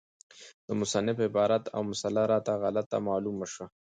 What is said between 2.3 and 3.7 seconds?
راته غلطه معلومه شوه،